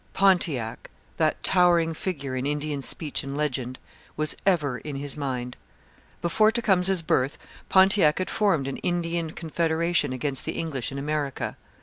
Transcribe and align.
Pontiac, 0.13 0.89
that 1.17 1.43
towering 1.43 1.93
figure 1.93 2.35
in 2.35 2.47
Indian 2.47 2.81
speech 2.81 3.23
and 3.23 3.37
legend, 3.37 3.77
was 4.17 4.35
ever 4.47 4.79
in 4.79 4.95
his 4.95 5.15
mind. 5.15 5.55
Before 6.23 6.51
Tecumseh's 6.51 7.03
birth 7.03 7.37
Pontiac 7.69 8.17
had 8.17 8.27
formed 8.31 8.67
an 8.67 8.77
Indian 8.77 9.29
confederation 9.29 10.11
against 10.11 10.43
the 10.43 10.53
English 10.53 10.91
in 10.91 10.97
America. 10.97 11.55